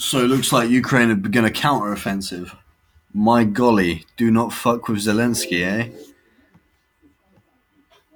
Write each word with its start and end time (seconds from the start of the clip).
So 0.00 0.20
it 0.20 0.28
looks 0.28 0.52
like 0.52 0.70
Ukraine 0.70 1.08
have 1.08 1.22
begun 1.22 1.44
a 1.44 1.50
counter-offensive. 1.50 2.54
My 3.12 3.42
golly, 3.42 4.04
do 4.16 4.30
not 4.30 4.52
fuck 4.52 4.86
with 4.86 4.98
Zelensky, 4.98 5.64
eh? 5.64 5.90